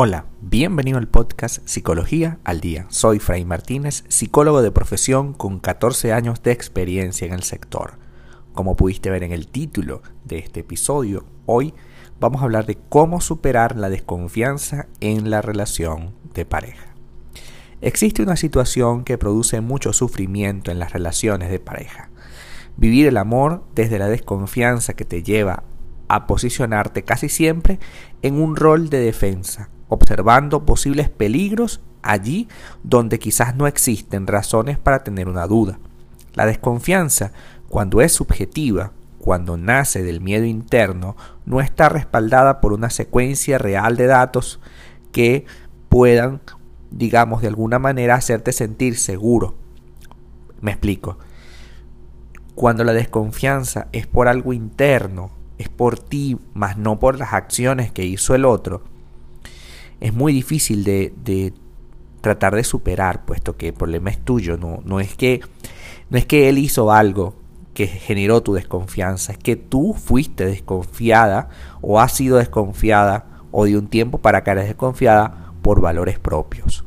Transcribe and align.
Hola, 0.00 0.26
bienvenido 0.40 0.96
al 0.96 1.08
podcast 1.08 1.58
Psicología 1.66 2.38
al 2.44 2.60
Día. 2.60 2.86
Soy 2.88 3.18
Fray 3.18 3.44
Martínez, 3.44 4.04
psicólogo 4.06 4.62
de 4.62 4.70
profesión 4.70 5.32
con 5.32 5.58
14 5.58 6.12
años 6.12 6.40
de 6.44 6.52
experiencia 6.52 7.26
en 7.26 7.32
el 7.32 7.42
sector. 7.42 7.94
Como 8.54 8.76
pudiste 8.76 9.10
ver 9.10 9.24
en 9.24 9.32
el 9.32 9.48
título 9.48 10.02
de 10.22 10.38
este 10.38 10.60
episodio, 10.60 11.24
hoy 11.46 11.74
vamos 12.20 12.40
a 12.40 12.44
hablar 12.44 12.64
de 12.64 12.78
cómo 12.88 13.20
superar 13.20 13.76
la 13.76 13.90
desconfianza 13.90 14.86
en 15.00 15.30
la 15.30 15.42
relación 15.42 16.14
de 16.32 16.44
pareja. 16.44 16.94
Existe 17.80 18.22
una 18.22 18.36
situación 18.36 19.02
que 19.02 19.18
produce 19.18 19.60
mucho 19.60 19.92
sufrimiento 19.92 20.70
en 20.70 20.78
las 20.78 20.92
relaciones 20.92 21.50
de 21.50 21.58
pareja. 21.58 22.08
Vivir 22.76 23.08
el 23.08 23.16
amor 23.16 23.64
desde 23.74 23.98
la 23.98 24.06
desconfianza 24.06 24.94
que 24.94 25.04
te 25.04 25.24
lleva 25.24 25.64
a 26.06 26.28
posicionarte 26.28 27.02
casi 27.02 27.28
siempre 27.28 27.80
en 28.22 28.40
un 28.40 28.54
rol 28.54 28.90
de 28.90 29.00
defensa 29.00 29.70
observando 29.88 30.64
posibles 30.64 31.08
peligros 31.08 31.80
allí 32.02 32.48
donde 32.82 33.18
quizás 33.18 33.56
no 33.56 33.66
existen 33.66 34.26
razones 34.26 34.78
para 34.78 35.02
tener 35.04 35.28
una 35.28 35.46
duda. 35.46 35.78
La 36.34 36.46
desconfianza, 36.46 37.32
cuando 37.68 38.00
es 38.00 38.12
subjetiva, 38.12 38.92
cuando 39.18 39.56
nace 39.56 40.02
del 40.02 40.20
miedo 40.20 40.44
interno, 40.44 41.16
no 41.44 41.60
está 41.60 41.88
respaldada 41.88 42.60
por 42.60 42.72
una 42.72 42.90
secuencia 42.90 43.58
real 43.58 43.96
de 43.96 44.06
datos 44.06 44.60
que 45.12 45.44
puedan, 45.88 46.40
digamos, 46.90 47.42
de 47.42 47.48
alguna 47.48 47.78
manera 47.78 48.14
hacerte 48.14 48.52
sentir 48.52 48.96
seguro. 48.96 49.54
Me 50.60 50.70
explico. 50.70 51.18
Cuando 52.54 52.84
la 52.84 52.92
desconfianza 52.92 53.88
es 53.92 54.06
por 54.06 54.28
algo 54.28 54.52
interno, 54.52 55.30
es 55.58 55.68
por 55.68 55.98
ti, 55.98 56.38
más 56.54 56.76
no 56.76 56.98
por 56.98 57.18
las 57.18 57.32
acciones 57.32 57.92
que 57.92 58.04
hizo 58.04 58.34
el 58.34 58.44
otro, 58.44 58.82
es 60.00 60.14
muy 60.14 60.32
difícil 60.32 60.84
de, 60.84 61.52
tratar 62.20 62.54
de 62.54 62.64
superar, 62.64 63.24
puesto 63.24 63.56
que 63.56 63.68
el 63.68 63.74
problema 63.74 64.10
es 64.10 64.18
tuyo, 64.18 64.56
no, 64.56 64.80
no, 64.84 65.00
es 65.00 65.14
que, 65.14 65.40
no 66.10 66.18
es 66.18 66.26
que 66.26 66.48
él 66.48 66.58
hizo 66.58 66.92
algo 66.92 67.34
que 67.74 67.86
generó 67.86 68.42
tu 68.42 68.54
desconfianza, 68.54 69.32
es 69.32 69.38
que 69.38 69.56
tú 69.56 69.94
fuiste 69.94 70.44
desconfiada 70.44 71.48
o 71.80 72.00
has 72.00 72.12
sido 72.12 72.38
desconfiada 72.38 73.26
o 73.50 73.64
de 73.64 73.78
un 73.78 73.88
tiempo 73.88 74.18
para 74.18 74.38
acá 74.38 74.52
eres 74.52 74.66
desconfiada 74.66 75.52
por 75.62 75.80
valores 75.80 76.18
propios. 76.18 76.84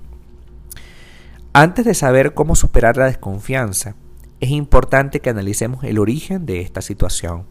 Antes 1.54 1.86
de 1.86 1.94
saber 1.94 2.34
cómo 2.34 2.56
superar 2.56 2.98
la 2.98 3.06
desconfianza, 3.06 3.96
es 4.40 4.50
importante 4.50 5.20
que 5.20 5.30
analicemos 5.30 5.84
el 5.84 6.00
origen 6.00 6.46
de 6.46 6.62
esta 6.62 6.82
situación. 6.82 7.46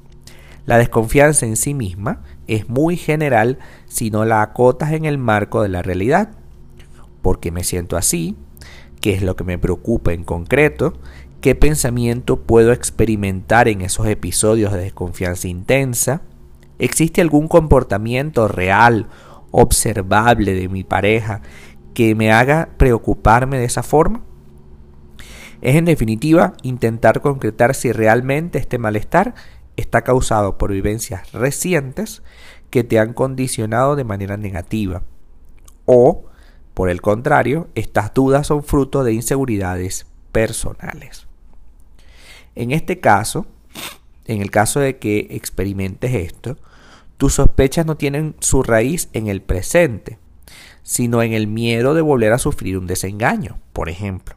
La 0.71 0.79
desconfianza 0.79 1.47
en 1.47 1.57
sí 1.57 1.75
misma 1.75 2.23
es 2.47 2.69
muy 2.69 2.97
general 2.97 3.59
si 3.87 4.13
no 4.13 4.25
la 4.25 4.41
acotas 4.41 4.93
en 4.93 5.05
el 5.05 5.19
marco 5.19 5.65
de 5.65 5.69
la 5.69 5.83
realidad. 5.83 6.31
porque 7.23 7.51
me 7.51 7.65
siento 7.65 7.97
así? 7.97 8.37
¿Qué 9.01 9.13
es 9.13 9.21
lo 9.21 9.35
que 9.35 9.43
me 9.43 9.59
preocupa 9.59 10.13
en 10.13 10.23
concreto? 10.23 10.93
¿Qué 11.41 11.57
pensamiento 11.57 12.43
puedo 12.43 12.71
experimentar 12.71 13.67
en 13.67 13.81
esos 13.81 14.07
episodios 14.07 14.73
de 14.73 14.79
desconfianza 14.79 15.49
intensa? 15.49 16.23
¿Existe 16.79 17.21
algún 17.21 17.49
comportamiento 17.49 18.47
real, 18.47 19.09
observable 19.51 20.55
de 20.55 20.69
mi 20.69 20.85
pareja 20.85 21.43
que 21.95 22.15
me 22.15 22.31
haga 22.31 22.69
preocuparme 22.77 23.59
de 23.59 23.65
esa 23.65 23.83
forma? 23.83 24.23
Es 25.63 25.75
en 25.75 25.85
definitiva 25.85 26.53
intentar 26.63 27.23
concretar 27.23 27.75
si 27.75 27.91
realmente 27.91 28.61
este 28.61 28.79
malestar 28.79 29.35
está 29.77 30.03
causado 30.03 30.59
por 30.59 30.73
vivencias 30.73 31.33
recientes 31.33 32.23
que 32.71 32.85
te 32.85 32.99
han 32.99 33.13
condicionado 33.13 33.97
de 33.97 34.05
manera 34.05 34.37
negativa. 34.37 35.03
O, 35.87 36.25
por 36.75 36.89
el 36.89 37.01
contrario, 37.01 37.69
estas 37.75 38.15
dudas 38.15 38.47
son 38.47 38.63
fruto 38.63 39.05
de 39.05 39.13
inseguridades 39.13 40.07
personales. 40.33 41.27
En 42.55 42.71
este 42.71 43.01
caso, 43.01 43.47
en 44.27 44.41
el 44.41 44.51
caso 44.51 44.81
de 44.81 44.99
que 44.99 45.29
experimentes 45.31 46.15
esto, 46.15 46.57
tus 47.17 47.35
sospechas 47.35 47.87
no 47.87 47.97
tienen 47.97 48.35
su 48.41 48.63
raíz 48.63 49.09
en 49.13 49.27
el 49.27 49.43
presente, 49.43 50.19
sino 50.83 51.23
en 51.23 51.33
el 51.33 51.47
miedo 51.47 51.95
de 51.95 52.01
volver 52.01 52.33
a 52.33 52.39
sufrir 52.39 52.79
un 52.79 52.87
desengaño, 52.87 53.59
por 53.73 53.89
ejemplo. 53.89 54.37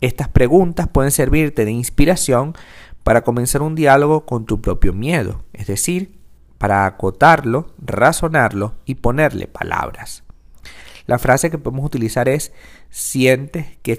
Estas 0.00 0.28
preguntas 0.28 0.88
pueden 0.88 1.10
servirte 1.10 1.64
de 1.64 1.72
inspiración 1.72 2.54
para 3.02 3.22
comenzar 3.22 3.62
un 3.62 3.74
diálogo 3.74 4.26
con 4.26 4.46
tu 4.46 4.60
propio 4.60 4.92
miedo, 4.92 5.44
es 5.52 5.66
decir, 5.66 6.18
para 6.58 6.84
acotarlo, 6.84 7.72
razonarlo 7.78 8.74
y 8.84 8.96
ponerle 8.96 9.46
palabras. 9.46 10.24
La 11.06 11.18
frase 11.18 11.50
que 11.50 11.58
podemos 11.58 11.84
utilizar 11.84 12.28
es, 12.28 12.52
sientes 12.90 13.66
que, 13.82 13.98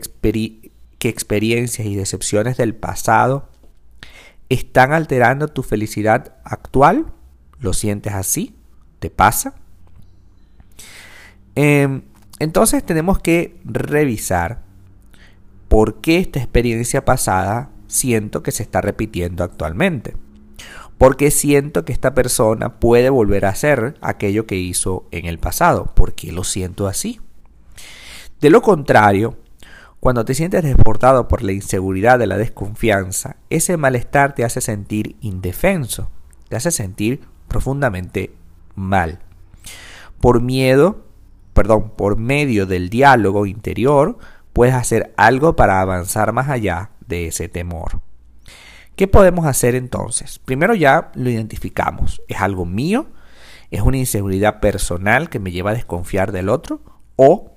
experiencias 1.09 1.87
y 1.87 1.95
decepciones 1.95 2.57
del 2.57 2.75
pasado 2.75 3.49
están 4.49 4.93
alterando 4.93 5.47
tu 5.47 5.63
felicidad 5.63 6.35
actual. 6.43 7.11
¿Lo 7.59 7.73
sientes 7.73 8.13
así? 8.13 8.55
¿Te 8.99 9.09
pasa? 9.09 9.55
Em, 11.55 12.03
entonces 12.39 12.85
tenemos 12.85 13.19
que 13.19 13.59
revisar 13.65 14.61
por 15.67 16.01
qué 16.01 16.19
esta 16.19 16.39
experiencia 16.39 17.03
pasada 17.03 17.71
siento 17.91 18.41
que 18.41 18.51
se 18.51 18.63
está 18.63 18.81
repitiendo 18.81 19.43
actualmente. 19.43 20.15
Porque 20.97 21.31
siento 21.31 21.83
que 21.83 21.93
esta 21.93 22.13
persona 22.13 22.79
puede 22.79 23.09
volver 23.09 23.45
a 23.45 23.49
hacer 23.49 23.95
aquello 24.01 24.45
que 24.45 24.55
hizo 24.55 25.07
en 25.11 25.25
el 25.25 25.39
pasado. 25.39 25.91
¿Por 25.95 26.13
qué 26.13 26.31
lo 26.31 26.43
siento 26.43 26.87
así? 26.87 27.19
De 28.39 28.49
lo 28.49 28.61
contrario, 28.61 29.37
cuando 29.99 30.25
te 30.25 30.35
sientes 30.35 30.63
desbordado 30.63 31.27
por 31.27 31.43
la 31.43 31.51
inseguridad 31.51 32.17
de 32.17 32.27
la 32.27 32.37
desconfianza, 32.37 33.35
ese 33.49 33.77
malestar 33.77 34.35
te 34.35 34.43
hace 34.43 34.61
sentir 34.61 35.15
indefenso, 35.21 36.09
te 36.49 36.55
hace 36.55 36.71
sentir 36.71 37.21
profundamente 37.47 38.33
mal. 38.75 39.19
Por 40.19 40.41
miedo, 40.41 41.03
perdón, 41.53 41.91
por 41.95 42.17
medio 42.17 42.67
del 42.67 42.89
diálogo 42.89 43.47
interior, 43.47 44.17
puedes 44.53 44.75
hacer 44.75 45.13
algo 45.17 45.55
para 45.55 45.81
avanzar 45.81 46.31
más 46.31 46.49
allá 46.49 46.90
de 47.11 47.27
ese 47.27 47.47
temor. 47.49 48.01
¿Qué 48.95 49.07
podemos 49.07 49.45
hacer 49.45 49.75
entonces? 49.75 50.39
Primero 50.39 50.73
ya 50.73 51.11
lo 51.15 51.29
identificamos. 51.29 52.21
¿Es 52.27 52.41
algo 52.41 52.65
mío? 52.65 53.07
¿Es 53.69 53.81
una 53.81 53.97
inseguridad 53.97 54.59
personal 54.59 55.29
que 55.29 55.39
me 55.39 55.51
lleva 55.51 55.71
a 55.71 55.75
desconfiar 55.75 56.31
del 56.31 56.49
otro? 56.49 56.81
¿O 57.15 57.55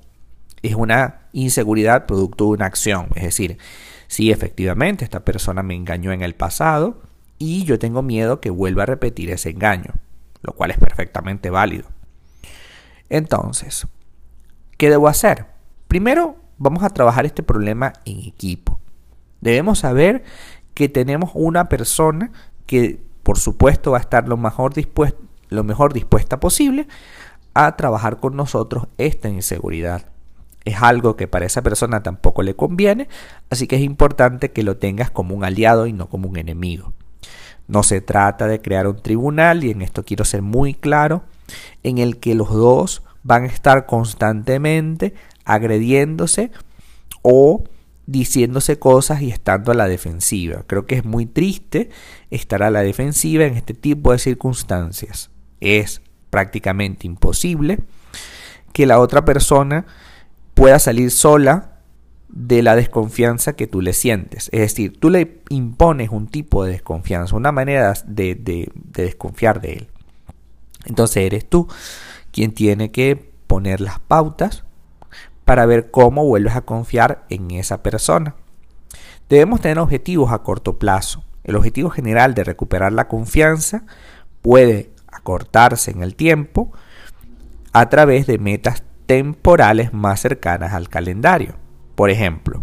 es 0.62 0.74
una 0.74 1.22
inseguridad 1.32 2.06
producto 2.06 2.44
de 2.44 2.50
una 2.50 2.66
acción? 2.66 3.08
Es 3.14 3.24
decir, 3.24 3.58
si 4.06 4.30
efectivamente 4.30 5.04
esta 5.04 5.24
persona 5.24 5.62
me 5.62 5.74
engañó 5.74 6.12
en 6.12 6.22
el 6.22 6.34
pasado 6.34 7.02
y 7.38 7.64
yo 7.64 7.78
tengo 7.78 8.02
miedo 8.02 8.40
que 8.40 8.50
vuelva 8.50 8.84
a 8.84 8.86
repetir 8.86 9.30
ese 9.30 9.50
engaño, 9.50 9.94
lo 10.42 10.52
cual 10.52 10.70
es 10.70 10.78
perfectamente 10.78 11.50
válido. 11.50 11.88
Entonces, 13.08 13.86
¿qué 14.78 14.90
debo 14.90 15.08
hacer? 15.08 15.46
Primero, 15.88 16.36
vamos 16.58 16.82
a 16.82 16.90
trabajar 16.90 17.26
este 17.26 17.42
problema 17.42 17.92
en 18.04 18.20
equipo. 18.20 18.73
Debemos 19.44 19.80
saber 19.80 20.24
que 20.72 20.88
tenemos 20.88 21.30
una 21.34 21.68
persona 21.68 22.32
que 22.64 22.98
por 23.22 23.38
supuesto 23.38 23.90
va 23.90 23.98
a 23.98 24.00
estar 24.00 24.26
lo 24.26 24.38
mejor, 24.38 24.72
dispuesta, 24.72 25.18
lo 25.50 25.64
mejor 25.64 25.92
dispuesta 25.92 26.40
posible 26.40 26.88
a 27.52 27.76
trabajar 27.76 28.20
con 28.20 28.36
nosotros 28.36 28.86
esta 28.96 29.28
inseguridad. 29.28 30.06
Es 30.64 30.80
algo 30.80 31.16
que 31.16 31.28
para 31.28 31.44
esa 31.44 31.60
persona 31.60 32.02
tampoco 32.02 32.42
le 32.42 32.56
conviene, 32.56 33.06
así 33.50 33.66
que 33.66 33.76
es 33.76 33.82
importante 33.82 34.50
que 34.50 34.62
lo 34.62 34.78
tengas 34.78 35.10
como 35.10 35.34
un 35.34 35.44
aliado 35.44 35.86
y 35.86 35.92
no 35.92 36.08
como 36.08 36.26
un 36.26 36.38
enemigo. 36.38 36.94
No 37.68 37.82
se 37.82 38.00
trata 38.00 38.46
de 38.46 38.62
crear 38.62 38.86
un 38.86 39.02
tribunal, 39.02 39.62
y 39.62 39.72
en 39.72 39.82
esto 39.82 40.04
quiero 40.04 40.24
ser 40.24 40.40
muy 40.40 40.72
claro, 40.72 41.22
en 41.82 41.98
el 41.98 42.18
que 42.18 42.34
los 42.34 42.50
dos 42.50 43.02
van 43.22 43.42
a 43.42 43.48
estar 43.48 43.84
constantemente 43.84 45.12
agrediéndose 45.44 46.50
o 47.20 47.64
diciéndose 48.06 48.78
cosas 48.78 49.22
y 49.22 49.30
estando 49.30 49.72
a 49.72 49.74
la 49.74 49.88
defensiva. 49.88 50.64
Creo 50.66 50.86
que 50.86 50.96
es 50.96 51.04
muy 51.04 51.26
triste 51.26 51.90
estar 52.30 52.62
a 52.62 52.70
la 52.70 52.82
defensiva 52.82 53.44
en 53.44 53.56
este 53.56 53.74
tipo 53.74 54.12
de 54.12 54.18
circunstancias. 54.18 55.30
Es 55.60 56.02
prácticamente 56.30 57.06
imposible 57.06 57.78
que 58.72 58.86
la 58.86 58.98
otra 58.98 59.24
persona 59.24 59.86
pueda 60.54 60.78
salir 60.78 61.10
sola 61.10 61.80
de 62.28 62.62
la 62.62 62.74
desconfianza 62.74 63.54
que 63.54 63.66
tú 63.66 63.80
le 63.80 63.92
sientes. 63.92 64.50
Es 64.52 64.60
decir, 64.60 64.98
tú 64.98 65.08
le 65.08 65.42
impones 65.50 66.10
un 66.10 66.26
tipo 66.26 66.64
de 66.64 66.72
desconfianza, 66.72 67.36
una 67.36 67.52
manera 67.52 67.94
de, 68.06 68.34
de 68.34 68.70
desconfiar 68.74 69.60
de 69.60 69.72
él. 69.74 69.88
Entonces 70.84 71.18
eres 71.18 71.48
tú 71.48 71.68
quien 72.32 72.52
tiene 72.52 72.90
que 72.90 73.32
poner 73.46 73.80
las 73.80 74.00
pautas 74.00 74.64
para 75.44 75.66
ver 75.66 75.90
cómo 75.90 76.24
vuelves 76.24 76.56
a 76.56 76.62
confiar 76.62 77.24
en 77.28 77.50
esa 77.50 77.82
persona. 77.82 78.34
Debemos 79.28 79.60
tener 79.60 79.78
objetivos 79.78 80.32
a 80.32 80.42
corto 80.42 80.78
plazo. 80.78 81.24
El 81.44 81.56
objetivo 81.56 81.90
general 81.90 82.34
de 82.34 82.44
recuperar 82.44 82.92
la 82.92 83.08
confianza 83.08 83.84
puede 84.42 84.90
acortarse 85.06 85.90
en 85.90 86.02
el 86.02 86.14
tiempo 86.14 86.72
a 87.72 87.88
través 87.88 88.26
de 88.26 88.38
metas 88.38 88.82
temporales 89.06 89.92
más 89.92 90.20
cercanas 90.20 90.72
al 90.72 90.88
calendario. 90.88 91.56
Por 91.94 92.10
ejemplo, 92.10 92.62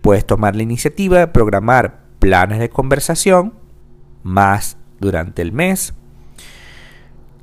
puedes 0.00 0.26
tomar 0.26 0.56
la 0.56 0.62
iniciativa 0.62 1.18
de 1.18 1.28
programar 1.28 2.00
planes 2.18 2.58
de 2.58 2.70
conversación 2.70 3.54
más 4.22 4.76
durante 5.00 5.42
el 5.42 5.52
mes, 5.52 5.94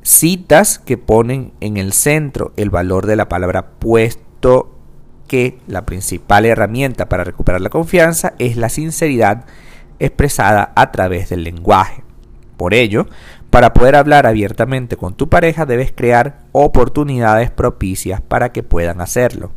citas 0.01 0.79
que 0.79 0.97
ponen 0.97 1.53
en 1.59 1.77
el 1.77 1.93
centro 1.93 2.53
el 2.57 2.69
valor 2.69 3.05
de 3.05 3.15
la 3.15 3.29
palabra 3.29 3.71
puesto 3.79 4.75
que 5.27 5.59
la 5.67 5.85
principal 5.85 6.45
herramienta 6.45 7.07
para 7.07 7.23
recuperar 7.23 7.61
la 7.61 7.69
confianza 7.69 8.33
es 8.39 8.57
la 8.57 8.69
sinceridad 8.69 9.45
expresada 9.99 10.73
a 10.75 10.91
través 10.91 11.29
del 11.29 11.43
lenguaje. 11.43 12.03
Por 12.57 12.73
ello, 12.73 13.05
para 13.49 13.73
poder 13.73 13.95
hablar 13.95 14.27
abiertamente 14.27 14.97
con 14.97 15.13
tu 15.13 15.29
pareja 15.29 15.65
debes 15.65 15.91
crear 15.91 16.39
oportunidades 16.51 17.51
propicias 17.51 18.21
para 18.21 18.51
que 18.51 18.63
puedan 18.63 19.01
hacerlo. 19.01 19.51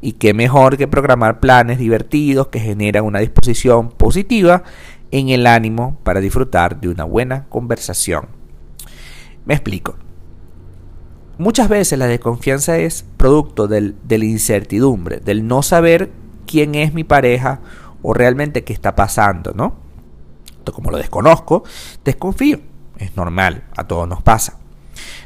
Y 0.00 0.12
qué 0.12 0.34
mejor 0.34 0.76
que 0.76 0.86
programar 0.86 1.40
planes 1.40 1.78
divertidos 1.78 2.48
que 2.48 2.60
generan 2.60 3.04
una 3.04 3.18
disposición 3.18 3.90
positiva 3.90 4.62
en 5.10 5.30
el 5.30 5.46
ánimo 5.46 5.98
para 6.02 6.20
disfrutar 6.20 6.80
de 6.80 6.88
una 6.88 7.04
buena 7.04 7.46
conversación. 7.48 8.28
Me 9.46 9.54
explico. 9.54 9.96
Muchas 11.38 11.68
veces 11.68 11.98
la 11.98 12.06
desconfianza 12.06 12.78
es 12.78 13.04
producto 13.16 13.68
de 13.68 13.94
la 14.08 14.24
incertidumbre, 14.24 15.20
del 15.20 15.46
no 15.46 15.62
saber 15.62 16.10
quién 16.46 16.74
es 16.74 16.94
mi 16.94 17.04
pareja 17.04 17.60
o 18.02 18.14
realmente 18.14 18.64
qué 18.64 18.72
está 18.72 18.94
pasando, 18.94 19.52
¿no? 19.54 19.76
Como 20.72 20.90
lo 20.90 20.98
desconozco, 20.98 21.64
desconfío. 22.04 22.60
Es 22.98 23.16
normal, 23.16 23.64
a 23.76 23.86
todos 23.86 24.08
nos 24.08 24.22
pasa. 24.22 24.58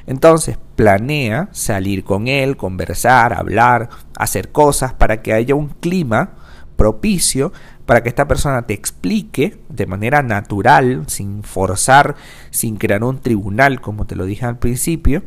Entonces, 0.06 0.58
planea 0.74 1.48
salir 1.52 2.02
con 2.02 2.26
él, 2.26 2.56
conversar, 2.56 3.32
hablar, 3.32 3.88
hacer 4.16 4.50
cosas 4.50 4.92
para 4.92 5.22
que 5.22 5.32
haya 5.32 5.54
un 5.54 5.68
clima 5.68 6.32
propicio 6.80 7.52
para 7.84 8.02
que 8.02 8.08
esta 8.08 8.26
persona 8.26 8.62
te 8.62 8.72
explique 8.72 9.60
de 9.68 9.84
manera 9.84 10.22
natural, 10.22 11.04
sin 11.08 11.42
forzar, 11.42 12.14
sin 12.48 12.76
crear 12.76 13.04
un 13.04 13.18
tribunal, 13.18 13.82
como 13.82 14.06
te 14.06 14.16
lo 14.16 14.24
dije 14.24 14.46
al 14.46 14.56
principio, 14.56 15.22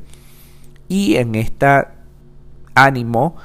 y 0.88 1.18
en 1.18 1.36
este 1.36 1.68
ánimo 2.74 3.36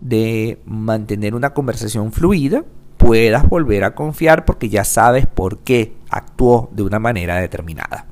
de 0.00 0.60
mantener 0.64 1.34
una 1.34 1.54
conversación 1.54 2.12
fluida, 2.12 2.62
puedas 2.98 3.48
volver 3.48 3.82
a 3.82 3.96
confiar 3.96 4.44
porque 4.44 4.68
ya 4.68 4.84
sabes 4.84 5.26
por 5.26 5.58
qué 5.58 5.96
actuó 6.08 6.70
de 6.70 6.84
una 6.84 7.00
manera 7.00 7.40
determinada. 7.40 8.06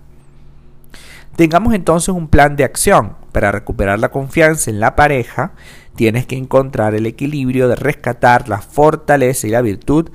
Tengamos 1.36 1.74
entonces 1.74 2.10
un 2.10 2.28
plan 2.28 2.54
de 2.54 2.62
acción 2.62 3.16
para 3.32 3.50
recuperar 3.50 3.98
la 3.98 4.10
confianza 4.10 4.70
en 4.70 4.78
la 4.78 4.94
pareja. 4.94 5.52
Tienes 5.96 6.26
que 6.26 6.36
encontrar 6.36 6.94
el 6.94 7.06
equilibrio 7.06 7.68
de 7.68 7.74
rescatar 7.74 8.48
la 8.48 8.60
fortaleza 8.60 9.46
y 9.48 9.50
la 9.50 9.60
virtud 9.60 10.10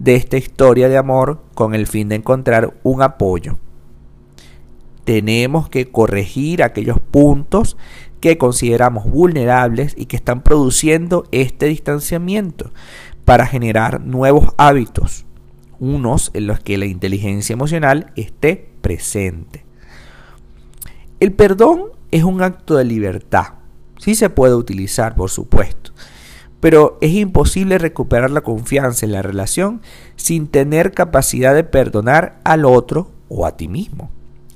de 0.00 0.16
esta 0.16 0.36
historia 0.36 0.88
de 0.88 0.96
amor 0.96 1.42
con 1.54 1.74
el 1.74 1.86
fin 1.86 2.08
de 2.08 2.16
encontrar 2.16 2.74
un 2.82 3.02
apoyo. 3.02 3.58
Tenemos 5.04 5.68
que 5.68 5.90
corregir 5.90 6.62
aquellos 6.62 6.98
puntos 6.98 7.76
que 8.20 8.38
consideramos 8.38 9.04
vulnerables 9.04 9.94
y 9.96 10.06
que 10.06 10.16
están 10.16 10.42
produciendo 10.42 11.24
este 11.30 11.66
distanciamiento 11.66 12.72
para 13.24 13.46
generar 13.46 14.00
nuevos 14.00 14.54
hábitos, 14.56 15.24
unos 15.78 16.30
en 16.34 16.46
los 16.46 16.58
que 16.58 16.78
la 16.78 16.86
inteligencia 16.86 17.52
emocional 17.52 18.12
esté 18.16 18.70
presente. 18.80 19.64
El 21.24 21.32
perdón 21.32 21.84
es 22.10 22.22
un 22.22 22.42
acto 22.42 22.76
de 22.76 22.84
libertad. 22.84 23.54
Sí 23.96 24.14
se 24.14 24.28
puede 24.28 24.54
utilizar, 24.56 25.14
por 25.14 25.30
supuesto. 25.30 25.92
Pero 26.60 26.98
es 27.00 27.12
imposible 27.12 27.78
recuperar 27.78 28.30
la 28.30 28.42
confianza 28.42 29.06
en 29.06 29.12
la 29.12 29.22
relación 29.22 29.80
sin 30.16 30.48
tener 30.48 30.92
capacidad 30.92 31.54
de 31.54 31.64
perdonar 31.64 32.40
al 32.44 32.66
otro 32.66 33.10
o 33.30 33.46
a 33.46 33.56
ti 33.56 33.68
mismo. 33.68 34.10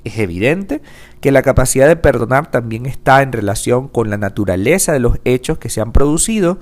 Es 0.05 0.19
evidente 0.19 0.83
que 1.23 1.33
la 1.33 1.41
capacidad 1.41 1.89
de 1.89 1.97
perdonar 1.97 2.51
también 2.51 2.85
está 2.85 3.23
en 3.23 3.33
relación 3.33 3.89
con 3.89 4.11
la 4.11 4.19
naturaleza 4.19 4.93
de 4.93 5.01
los 5.01 5.21
hechos 5.25 5.57
que 5.57 5.71
se 5.71 5.81
han 5.81 5.93
producido 5.93 6.59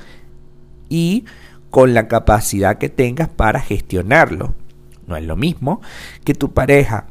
y 0.88 1.24
con 1.70 1.94
la 1.94 2.06
capacidad 2.06 2.78
que 2.78 2.90
tengas 2.90 3.28
para 3.28 3.60
gestionarlo. 3.60 4.54
No 5.08 5.16
es 5.16 5.24
lo 5.24 5.34
mismo 5.34 5.80
que 6.22 6.34
tu 6.34 6.52
pareja 6.52 7.06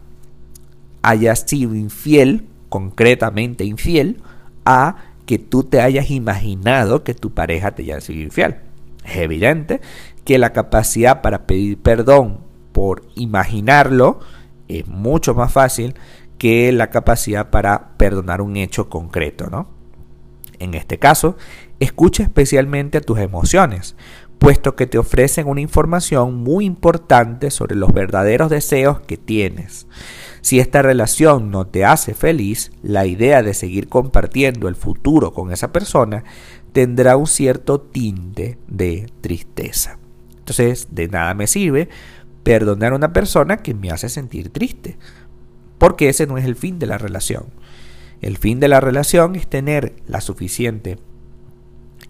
haya 1.02 1.36
sido 1.36 1.76
infiel 1.76 2.48
concretamente 2.76 3.64
infiel 3.64 4.22
a 4.66 4.98
que 5.26 5.40
tú 5.40 5.64
te 5.64 5.80
hayas 5.80 6.12
imaginado 6.12 7.06
que 7.06 7.14
tu 7.14 7.34
pareja 7.34 7.72
te 7.72 7.84
haya 7.84 8.02
sido 8.02 8.22
infiel. 8.22 8.58
Es 9.06 9.16
evidente 9.16 9.80
que 10.26 10.38
la 10.38 10.52
capacidad 10.52 11.22
para 11.22 11.48
pedir 11.48 11.78
perdón 11.78 12.42
por 12.74 13.04
imaginarlo 13.16 14.20
es 14.68 14.88
mucho 14.88 15.34
más 15.34 15.54
fácil 15.54 15.96
que 16.38 16.74
la 16.74 16.90
capacidad 16.90 17.50
para 17.50 17.96
perdonar 17.96 18.42
un 18.42 18.58
hecho 18.58 18.90
concreto, 18.90 19.48
¿no? 19.50 19.70
En 20.60 20.74
este 20.74 21.00
caso, 21.00 21.38
escucha 21.80 22.24
especialmente 22.24 23.00
tus 23.00 23.20
emociones, 23.20 23.96
puesto 24.40 24.76
que 24.76 24.88
te 24.88 24.98
ofrecen 24.98 25.48
una 25.48 25.62
información 25.62 26.36
muy 26.36 26.66
importante 26.66 27.52
sobre 27.52 27.76
los 27.76 27.94
verdaderos 27.94 28.50
deseos 28.50 29.00
que 29.00 29.18
tienes. 29.18 29.88
Si 30.42 30.60
esta 30.60 30.82
relación 30.82 31.50
no 31.50 31.66
te 31.66 31.86
hace 31.86 32.14
feliz, 32.14 32.72
la 32.84 33.06
idea 33.06 33.42
de 33.42 33.54
seguir 33.54 33.88
compartiendo 33.90 34.68
el 34.68 34.76
futuro 34.76 35.34
con 35.34 35.52
esa 35.52 35.72
persona 35.72 36.24
tendrá 36.72 37.18
un 37.18 37.26
cierto 37.26 37.82
tinte 37.82 38.60
de 38.68 39.10
tristeza. 39.22 39.98
Entonces, 40.38 40.90
de 40.92 41.08
nada 41.08 41.34
me 41.34 41.48
sirve 41.48 41.90
perdonar 42.44 42.94
a 42.94 42.98
una 42.98 43.14
persona 43.14 43.58
que 43.58 43.74
me 43.74 43.90
hace 43.90 44.08
sentir 44.08 44.50
triste, 44.50 44.98
porque 45.80 46.10
ese 46.10 46.28
no 46.28 46.38
es 46.38 46.46
el 46.46 46.56
fin 46.56 46.78
de 46.78 46.86
la 46.86 47.00
relación. 47.00 47.46
El 48.22 48.38
fin 48.38 48.60
de 48.60 48.68
la 48.68 48.80
relación 48.80 49.36
es 49.36 49.48
tener 49.48 49.96
la 50.08 50.22
suficiente 50.22 51.00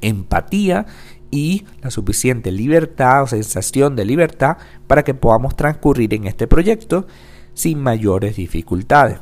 empatía 0.02 0.86
y 1.32 1.66
la 1.82 1.92
suficiente 1.92 2.52
libertad 2.52 3.24
o 3.24 3.28
sensación 3.28 3.96
de 3.96 4.06
libertad 4.06 4.58
para 4.88 5.04
que 5.04 5.14
podamos 5.14 5.56
transcurrir 5.56 6.14
en 6.14 6.28
este 6.28 6.48
proyecto 6.48 7.08
sin 7.54 7.80
mayores 7.80 8.36
dificultades. 8.36 9.20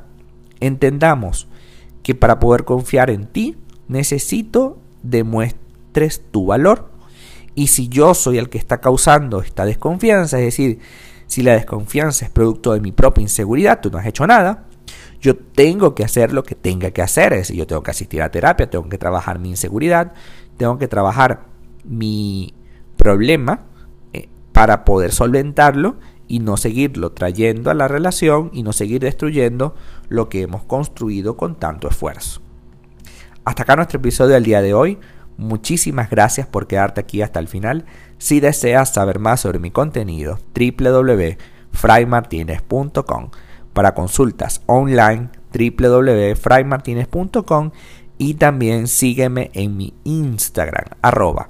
Entendamos 0.60 1.48
que 2.04 2.16
para 2.16 2.40
poder 2.40 2.66
confiar 2.66 3.10
en 3.10 3.28
ti 3.28 3.58
necesito 3.88 4.78
demuestres 5.02 6.22
tu 6.32 6.48
valor. 6.48 6.92
Y 7.56 7.68
si 7.68 7.88
yo 7.88 8.14
soy 8.14 8.38
el 8.38 8.50
que 8.50 8.58
está 8.58 8.82
causando 8.82 9.42
esta 9.42 9.66
desconfianza, 9.66 10.40
es 10.40 10.46
decir, 10.46 10.80
si 11.28 11.44
la 11.44 11.54
desconfianza 11.54 12.26
es 12.26 12.32
producto 12.32 12.74
de 12.74 12.82
mi 12.82 12.92
propia 12.92 13.22
inseguridad, 13.22 13.80
tú 13.82 13.92
no 13.92 13.98
has 13.98 14.06
hecho 14.06 14.26
nada, 14.28 14.66
yo 15.22 15.38
tengo 15.38 15.96
que 15.96 16.04
hacer 16.04 16.34
lo 16.34 16.44
que 16.44 16.56
tenga 16.56 16.92
que 16.92 17.02
hacer. 17.02 17.34
Es 17.34 17.40
decir, 17.40 17.56
yo 17.56 17.68
tengo 17.68 17.84
que 17.84 17.92
asistir 17.92 18.22
a 18.22 18.30
terapia, 18.30 18.70
tengo 18.70 18.90
que 18.90 18.98
trabajar 18.98 19.40
mi 19.40 19.50
inseguridad, 19.50 20.14
tengo 20.58 20.78
que 20.78 20.88
trabajar 20.88 21.53
mi 21.84 22.54
problema 22.98 23.62
eh, 24.14 24.30
para 24.52 24.86
poder 24.86 25.12
solventarlo 25.12 25.98
y 26.28 26.40
no 26.40 26.58
seguirlo 26.58 27.12
trayendo 27.12 27.70
a 27.70 27.74
la 27.74 27.88
relación 27.88 28.50
y 28.54 28.64
no 28.64 28.74
seguir 28.74 29.02
destruyendo 29.02 29.76
lo 30.10 30.30
que 30.30 30.42
hemos 30.42 30.64
construido 30.64 31.38
con 31.38 31.56
tanto 31.56 31.88
esfuerzo. 31.88 32.42
Hasta 33.46 33.64
acá 33.64 33.76
nuestro 33.76 34.00
episodio 34.00 34.34
del 34.34 34.44
día 34.44 34.62
de 34.62 34.74
hoy. 34.74 35.00
Muchísimas 35.38 36.10
gracias 36.10 36.48
por 36.48 36.68
quedarte 36.68 37.02
aquí 37.02 37.22
hasta 37.22 37.40
el 37.40 37.48
final. 37.48 37.86
Si 38.18 38.40
deseas 38.40 38.94
saber 38.94 39.20
más 39.20 39.42
sobre 39.42 39.60
mi 39.60 39.70
contenido, 39.72 40.40
www.fraymartinez.com. 40.56 43.30
Para 43.74 43.94
consultas 43.94 44.62
online, 44.68 45.30
www.fraymartinez.com. 45.54 47.72
Y 48.18 48.36
también 48.36 48.88
sígueme 48.88 49.52
en 49.54 49.76
mi 49.76 49.94
Instagram, 50.04 50.86
arroba 51.02 51.50